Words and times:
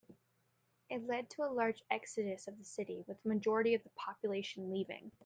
It 0.89 1.05
led 1.05 1.29
to 1.29 1.43
a 1.43 1.53
large 1.53 1.83
exodus 1.91 2.47
of 2.47 2.57
the 2.57 2.63
city, 2.63 3.03
with 3.07 3.23
a 3.23 3.27
majority 3.27 3.75
of 3.75 3.83
the 3.83 3.91
population 3.91 4.71
leaving. 4.71 5.11